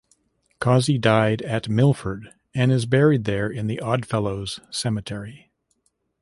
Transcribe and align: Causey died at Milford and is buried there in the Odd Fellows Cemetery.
Causey 0.59 0.97
died 0.97 1.43
at 1.43 1.69
Milford 1.69 2.33
and 2.55 2.71
is 2.71 2.87
buried 2.87 3.25
there 3.25 3.47
in 3.47 3.67
the 3.67 3.79
Odd 3.81 4.03
Fellows 4.03 4.59
Cemetery. 4.71 5.51